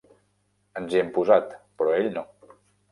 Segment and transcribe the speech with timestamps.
[0.81, 2.27] Ens hi hem posat, però ell no.